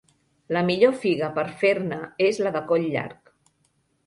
[0.55, 3.31] La millor figa per fer-ne és la de coll llarg.